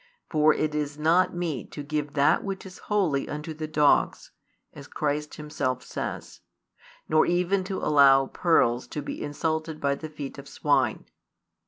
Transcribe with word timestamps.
For 0.31 0.51
it 0.51 0.73
is 0.73 0.97
not 0.97 1.35
meet 1.35 1.69
to 1.73 1.83
give 1.83 2.13
that 2.13 2.43
which 2.43 2.65
is 2.65 2.79
holy 2.89 3.29
unto 3.29 3.53
the 3.53 3.67
dogs, 3.67 4.31
as 4.73 4.87
Christ 4.87 5.35
Himself 5.35 5.83
says, 5.83 6.39
nor 7.07 7.27
even 7.27 7.63
to 7.65 7.77
allow 7.77 8.25
pearls 8.25 8.87
to 8.87 9.03
be 9.03 9.21
insulted 9.21 9.79
by 9.79 9.93
the 9.93 10.09
feet 10.09 10.39
of 10.39 10.47
swine. 10.47 11.05